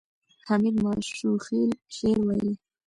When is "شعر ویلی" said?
1.95-2.53